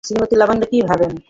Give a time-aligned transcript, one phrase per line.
[0.03, 1.13] শ্রীমতী লাবণ্য কী ভাববেন।